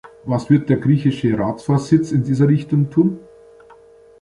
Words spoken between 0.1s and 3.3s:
Was wird der griechische Ratsvorsitz in dieser Richtung tun?